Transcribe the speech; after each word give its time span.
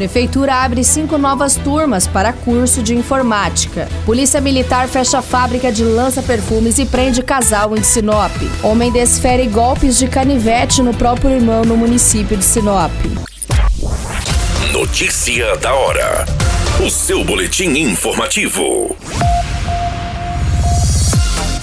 Prefeitura 0.00 0.54
abre 0.54 0.82
cinco 0.82 1.18
novas 1.18 1.56
turmas 1.56 2.06
para 2.06 2.32
curso 2.32 2.82
de 2.82 2.94
informática. 2.94 3.86
Polícia 4.06 4.40
Militar 4.40 4.88
fecha 4.88 5.20
fábrica 5.20 5.70
de 5.70 5.84
lança-perfumes 5.84 6.78
e 6.78 6.86
prende 6.86 7.22
casal 7.22 7.76
em 7.76 7.82
Sinop. 7.82 8.32
Homem 8.62 8.90
desfere 8.90 9.46
golpes 9.46 9.98
de 9.98 10.08
canivete 10.08 10.82
no 10.82 10.94
próprio 10.94 11.32
irmão 11.32 11.66
no 11.66 11.76
município 11.76 12.34
de 12.34 12.42
Sinop. 12.42 12.90
Notícia 14.72 15.54
da 15.58 15.74
hora. 15.74 16.24
O 16.82 16.88
seu 16.88 17.22
boletim 17.22 17.68
informativo. 17.68 18.96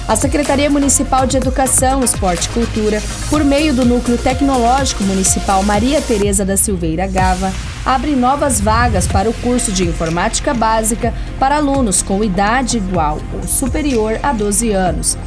A 0.07 0.15
Secretaria 0.15 0.69
Municipal 0.69 1.27
de 1.27 1.35
Educação, 1.35 2.01
Esporte 2.01 2.45
e 2.45 2.53
Cultura, 2.53 3.03
por 3.29 3.43
meio 3.43 3.73
do 3.73 3.83
Núcleo 3.83 4.17
Tecnológico 4.17 5.03
Municipal 5.03 5.61
Maria 5.63 6.01
Tereza 6.01 6.45
da 6.45 6.55
Silveira 6.55 7.05
Gava, 7.05 7.51
abre 7.85 8.15
novas 8.15 8.61
vagas 8.61 9.05
para 9.05 9.29
o 9.29 9.33
curso 9.33 9.69
de 9.69 9.83
Informática 9.83 10.53
Básica 10.53 11.13
para 11.37 11.57
alunos 11.57 12.01
com 12.01 12.23
idade 12.23 12.77
igual 12.77 13.19
ou 13.33 13.43
superior 13.45 14.17
a 14.23 14.31
12 14.31 14.71
anos. 14.71 15.17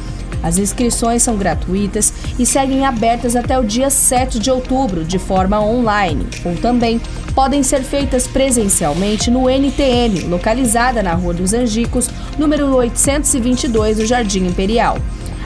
As 0.43 0.57
inscrições 0.57 1.23
são 1.23 1.37
gratuitas 1.37 2.13
e 2.37 2.45
seguem 2.45 2.85
abertas 2.85 3.35
até 3.35 3.57
o 3.59 3.63
dia 3.63 3.89
7 3.89 4.39
de 4.39 4.49
outubro, 4.49 5.03
de 5.03 5.19
forma 5.19 5.61
online, 5.61 6.25
ou 6.43 6.55
também 6.55 6.99
podem 7.35 7.63
ser 7.63 7.83
feitas 7.83 8.27
presencialmente 8.27 9.31
no 9.31 9.49
NTM, 9.49 10.27
localizada 10.27 11.01
na 11.01 11.13
Rua 11.13 11.33
dos 11.33 11.53
Angicos, 11.53 12.09
número 12.37 12.75
822 12.75 13.97
do 13.97 14.05
Jardim 14.05 14.45
Imperial. 14.47 14.97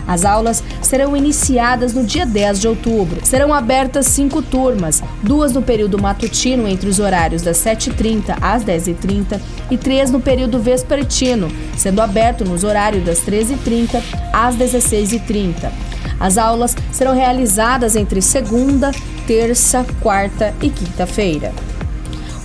As 0.07 0.25
aulas 0.25 0.63
serão 0.81 1.15
iniciadas 1.15 1.93
no 1.93 2.03
dia 2.03 2.25
10 2.25 2.61
de 2.61 2.67
outubro. 2.67 3.19
Serão 3.23 3.53
abertas 3.53 4.07
cinco 4.07 4.41
turmas, 4.41 5.01
duas 5.23 5.53
no 5.53 5.61
período 5.61 6.01
matutino 6.01 6.67
entre 6.67 6.89
os 6.89 6.99
horários 6.99 7.41
das 7.41 7.57
7h30 7.57 8.37
às 8.41 8.63
10h30 8.63 9.39
e 9.71 9.77
três 9.77 10.11
no 10.11 10.19
período 10.19 10.59
vespertino, 10.59 11.47
sendo 11.77 12.01
aberto 12.01 12.45
nos 12.45 12.63
horários 12.63 13.03
das 13.03 13.19
13h30 13.19 14.01
às 14.31 14.55
16h30. 14.55 15.71
As 16.19 16.37
aulas 16.37 16.75
serão 16.91 17.13
realizadas 17.13 17.95
entre 17.95 18.21
segunda, 18.21 18.91
terça, 19.27 19.85
quarta 20.01 20.53
e 20.61 20.69
quinta-feira. 20.69 21.51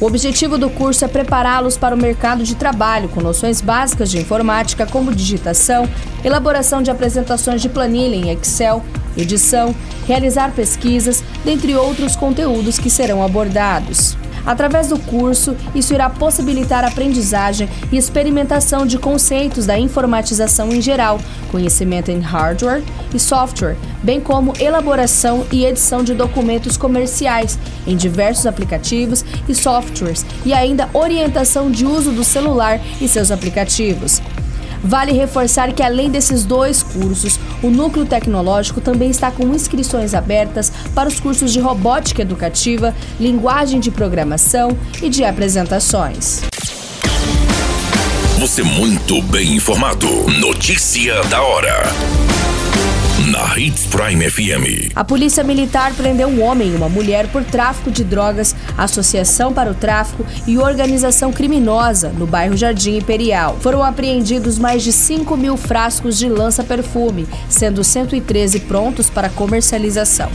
O 0.01 0.07
objetivo 0.07 0.57
do 0.57 0.71
curso 0.71 1.05
é 1.05 1.09
prepará-los 1.09 1.77
para 1.77 1.95
o 1.95 1.99
mercado 1.99 2.43
de 2.43 2.55
trabalho 2.55 3.11
com 3.11 3.21
noções 3.21 3.61
básicas 3.61 4.11
de 4.11 4.19
informática, 4.19 4.87
como 4.87 5.15
digitação, 5.15 5.87
elaboração 6.25 6.81
de 6.81 6.91
apresentações 6.91 7.61
de 7.61 7.69
planilha 7.69 8.17
em 8.17 8.31
Excel, 8.31 8.83
edição, 9.15 9.75
realizar 10.07 10.53
pesquisas, 10.53 11.23
dentre 11.45 11.77
outros 11.77 12.17
conteúdos 12.17 12.79
que 12.79 12.89
serão 12.89 13.23
abordados. 13.23 14.17
Através 14.45 14.89
do 14.89 14.99
curso, 14.99 15.57
isso 15.75 15.95
irá 15.95 16.09
possibilitar 16.09 16.85
aprendizagem 16.85 17.69
e 17.93 17.97
experimentação 17.97 18.87
de 18.87 18.99
conceitos 18.99 19.67
da 19.67 19.79
informatização 19.79 20.73
em 20.73 20.81
geral, 20.81 21.21
conhecimento 21.51 22.11
em 22.11 22.21
hardware 22.21 22.83
e 23.15 23.19
software, 23.19 23.77
bem 24.03 24.21
como 24.21 24.55
elaboração 24.59 25.47
e 25.53 25.65
edição 25.65 26.03
de 26.03 26.15
documentos 26.15 26.77
comerciais 26.77 27.59
em 27.87 27.97
diversos 27.97 28.47
aplicativos 28.47 29.25
e 29.49 29.55
softwares, 29.55 30.25
e 30.45 30.53
ainda 30.53 30.89
orientação 30.93 31.71
de 31.71 31.85
uso 31.85 32.11
do 32.13 32.25
celular 32.25 32.81
e 33.01 33.09
seus 33.09 33.31
aplicativos. 33.31 34.21
Vale 34.83 35.13
reforçar 35.13 35.73
que, 35.73 35.83
além 35.83 36.11
desses 36.11 36.45
dois 36.45 36.83
cursos, 36.83 37.39
o 37.63 37.69
Núcleo 37.69 38.07
Tecnológico 38.07 38.81
também 38.81 39.11
está 39.11 39.31
com 39.31 39.55
inscrições 39.55 40.15
abertas 40.15 40.73
para 40.95 41.09
os 41.09 41.21
cursos 41.21 41.53
de 41.53 41.61
robótica 41.61 42.23
educativa, 42.23 42.95
linguagem 43.19 43.81
de 43.81 43.91
programação 43.91 44.77
e 45.03 45.09
de 45.09 45.25
apresentações. 45.25 46.43
Você 48.39 48.63
muito 48.63 49.21
bem 49.23 49.57
informado. 49.57 50.09
Notícia 50.41 51.23
da 51.25 51.43
hora 51.43 52.30
na 53.31 53.57
Hits 53.57 53.87
Prime 53.87 54.29
FM. 54.29 54.93
A 54.93 55.05
Polícia 55.05 55.45
Militar 55.45 55.95
prendeu 55.95 56.27
um 56.27 56.43
homem 56.43 56.73
e 56.73 56.75
uma 56.75 56.89
mulher 56.89 57.29
por 57.29 57.45
tráfico 57.45 57.89
de 57.89 58.03
drogas, 58.03 58.57
associação 58.77 59.53
para 59.53 59.71
o 59.71 59.75
tráfico 59.75 60.27
e 60.49 60.59
organização 60.59 61.33
criminosa 61.33 62.09
no 62.09 62.27
bairro 62.27 62.57
Jardim 62.57 62.97
Imperial. 62.97 63.57
Foram 63.61 63.85
apreendidos 63.85 64.59
mais 64.59 64.83
de 64.83 64.93
5 64.93 65.37
mil 65.37 65.57
frascos 65.57 66.19
de 66.19 66.29
lança-perfume, 66.29 67.29
sendo 67.49 67.85
113 67.85 68.61
prontos 68.61 69.09
para 69.09 69.29
comercialização. 69.29 70.31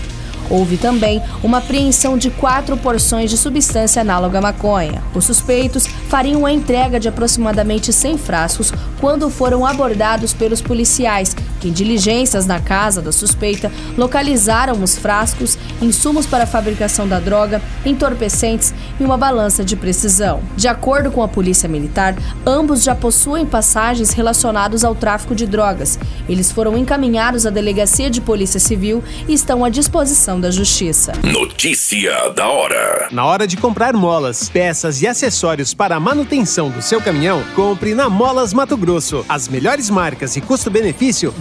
Houve 0.50 0.78
também 0.78 1.22
uma 1.44 1.58
apreensão 1.58 2.18
de 2.18 2.30
quatro 2.30 2.78
porções 2.78 3.30
de 3.30 3.38
substância 3.38 4.02
análoga 4.02 4.38
à 4.38 4.42
maconha. 4.42 5.04
Os 5.14 5.26
suspeitos 5.26 5.88
fariam 6.08 6.46
a 6.46 6.52
entrega 6.52 7.00
de 7.00 7.08
aproximadamente 7.08 7.92
100 7.92 8.18
frascos 8.18 8.72
quando 9.02 9.30
foram 9.30 9.66
abordados 9.66 10.34
pelos 10.34 10.62
policiais, 10.62 11.36
que 11.60 11.70
em 11.70 11.72
diligências 11.72 12.46
na 12.46 12.60
casa 12.60 13.02
da 13.02 13.12
suspeita 13.12 13.72
localizaram 13.98 14.82
os 14.82 14.98
frascos, 14.98 15.58
insumos 15.82 16.26
para 16.26 16.44
a 16.44 16.48
fabricação 16.48 17.08
da 17.08 17.20
droga, 17.20 17.62
entorpecentes 17.86 18.74
e 19.00 19.04
uma 19.04 19.18
balança 19.18 19.64
de 19.64 19.76
precisão. 19.76 20.42
De 20.56 20.68
acordo 20.68 21.12
com 21.12 21.24
a 21.24 21.28
Polícia 21.28 21.68
Militar, 21.68 22.16
ambos 22.46 22.84
já 22.84 22.96
possuem 22.96 23.46
passagens 23.46 24.12
relacionados 24.12 24.84
ao 24.84 24.96
tráfico 24.96 25.36
de 25.36 25.46
drogas. 25.46 26.00
Eles 26.28 26.52
foram 26.52 26.78
encaminhados 26.78 27.46
à 27.46 27.50
Delegacia 27.50 28.10
de 28.10 28.22
Polícia 28.22 28.60
Civil 28.60 29.04
e 29.28 29.34
estão 29.34 29.64
à 29.64 29.70
disposição 29.70 30.40
da 30.40 30.52
Justiça. 30.52 31.14
Notícia 31.24 32.30
da 32.36 32.48
hora. 32.48 33.08
Na 33.12 33.26
hora 33.26 33.48
de 33.48 33.58
comprar 33.58 33.94
molas, 33.94 34.50
peças 34.50 35.02
e 35.02 35.08
acessórios 35.08 35.74
para 35.74 35.96
a 35.96 36.00
manutenção 36.00 36.70
do 36.70 36.82
seu 36.82 37.02
caminhão, 37.02 37.44
compre 37.56 37.94
na 37.94 38.10
Molas 38.10 38.54
Mato 38.54 38.78
Grosso. 38.78 39.26
As 39.28 39.48
melhores 39.48 39.90
marcas 39.90 40.36
e 40.36 40.42
custo-benefício 40.42 41.34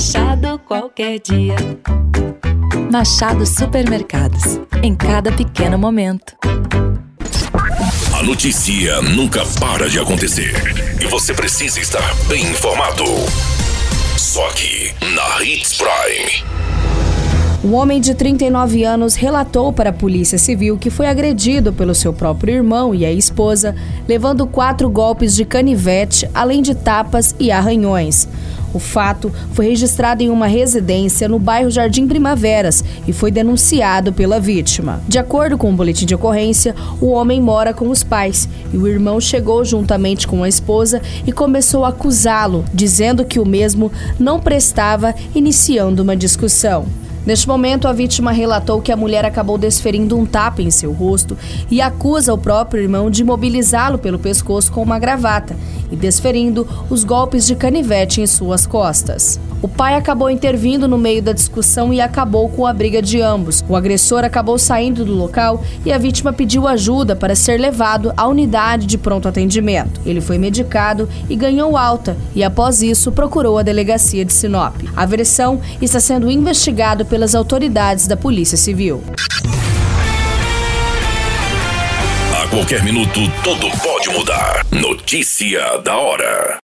Machado 0.00 0.58
qualquer 0.60 1.20
dia. 1.20 1.56
Machado 2.90 3.44
Supermercados. 3.44 4.58
Em 4.82 4.94
cada 4.94 5.30
pequeno 5.30 5.76
momento. 5.76 6.34
A 8.18 8.22
notícia 8.22 9.02
nunca 9.02 9.44
para 9.60 9.90
de 9.90 9.98
acontecer. 9.98 10.54
E 11.02 11.06
você 11.06 11.34
precisa 11.34 11.78
estar 11.78 12.14
bem 12.28 12.46
informado. 12.46 13.04
Só 14.16 14.48
aqui, 14.48 14.90
na 15.14 15.44
Hits 15.44 15.76
Prime. 15.76 16.50
Um 17.62 17.74
homem 17.74 18.00
de 18.00 18.14
39 18.14 18.84
anos 18.84 19.16
relatou 19.16 19.70
para 19.70 19.90
a 19.90 19.92
Polícia 19.92 20.38
Civil 20.38 20.78
que 20.78 20.88
foi 20.88 21.08
agredido 21.08 21.74
pelo 21.74 21.94
seu 21.94 22.10
próprio 22.10 22.54
irmão 22.54 22.94
e 22.94 23.04
a 23.04 23.12
esposa, 23.12 23.76
levando 24.08 24.46
quatro 24.46 24.88
golpes 24.88 25.34
de 25.34 25.44
canivete, 25.44 26.26
além 26.32 26.62
de 26.62 26.74
tapas 26.74 27.34
e 27.38 27.52
arranhões. 27.52 28.26
O 28.72 28.78
fato 28.78 29.32
foi 29.52 29.68
registrado 29.68 30.22
em 30.22 30.30
uma 30.30 30.46
residência 30.46 31.28
no 31.28 31.38
bairro 31.38 31.70
Jardim 31.70 32.06
Primaveras 32.06 32.84
e 33.06 33.12
foi 33.12 33.30
denunciado 33.30 34.12
pela 34.12 34.38
vítima. 34.38 35.02
De 35.08 35.18
acordo 35.18 35.58
com 35.58 35.70
o 35.70 35.76
boletim 35.76 36.06
de 36.06 36.14
ocorrência, 36.14 36.74
o 37.00 37.08
homem 37.08 37.40
mora 37.40 37.74
com 37.74 37.88
os 37.88 38.02
pais 38.02 38.48
e 38.72 38.76
o 38.76 38.86
irmão 38.86 39.20
chegou 39.20 39.64
juntamente 39.64 40.26
com 40.26 40.42
a 40.42 40.48
esposa 40.48 41.02
e 41.26 41.32
começou 41.32 41.84
a 41.84 41.88
acusá-lo, 41.88 42.64
dizendo 42.72 43.24
que 43.24 43.40
o 43.40 43.46
mesmo 43.46 43.90
não 44.18 44.38
prestava, 44.38 45.14
iniciando 45.34 46.02
uma 46.02 46.16
discussão. 46.16 46.86
Neste 47.26 47.46
momento, 47.46 47.86
a 47.86 47.92
vítima 47.92 48.32
relatou 48.32 48.80
que 48.80 48.90
a 48.90 48.96
mulher 48.96 49.24
acabou 49.24 49.58
desferindo 49.58 50.16
um 50.16 50.24
tapa 50.24 50.62
em 50.62 50.70
seu 50.70 50.92
rosto 50.92 51.36
e 51.70 51.80
acusa 51.80 52.32
o 52.32 52.38
próprio 52.38 52.82
irmão 52.82 53.10
de 53.10 53.22
mobilizá-lo 53.22 53.98
pelo 53.98 54.18
pescoço 54.18 54.72
com 54.72 54.82
uma 54.82 54.98
gravata 54.98 55.54
e 55.90 55.96
desferindo 55.96 56.66
os 56.88 57.04
golpes 57.04 57.46
de 57.46 57.54
canivete 57.54 58.20
em 58.20 58.26
suas 58.26 58.66
costas. 58.66 59.38
O 59.62 59.68
pai 59.68 59.94
acabou 59.94 60.30
intervindo 60.30 60.88
no 60.88 60.96
meio 60.96 61.22
da 61.22 61.32
discussão 61.32 61.92
e 61.92 62.00
acabou 62.00 62.48
com 62.48 62.66
a 62.66 62.72
briga 62.72 63.02
de 63.02 63.20
ambos. 63.20 63.62
O 63.68 63.76
agressor 63.76 64.24
acabou 64.24 64.58
saindo 64.58 65.04
do 65.04 65.12
local 65.12 65.62
e 65.84 65.92
a 65.92 65.98
vítima 65.98 66.32
pediu 66.32 66.66
ajuda 66.66 67.14
para 67.14 67.34
ser 67.34 67.60
levado 67.60 68.10
à 68.16 68.26
unidade 68.26 68.86
de 68.86 68.96
pronto 68.96 69.28
atendimento. 69.28 70.00
Ele 70.06 70.22
foi 70.22 70.38
medicado 70.38 71.06
e 71.28 71.36
ganhou 71.36 71.76
alta 71.76 72.16
e, 72.34 72.42
após 72.42 72.80
isso, 72.80 73.12
procurou 73.12 73.58
a 73.58 73.62
delegacia 73.62 74.24
de 74.24 74.32
Sinop. 74.32 74.76
A 74.96 75.04
versão 75.04 75.60
está 75.82 76.00
sendo 76.00 76.30
investigada 76.30 77.04
pelas 77.20 77.34
autoridades 77.34 78.06
da 78.06 78.16
Polícia 78.16 78.56
Civil. 78.56 79.02
A 82.34 82.48
qualquer 82.48 82.82
minuto, 82.82 83.20
tudo 83.44 83.70
pode 83.82 84.08
mudar. 84.08 84.64
Notícia 84.70 85.76
da 85.84 85.98
hora. 85.98 86.60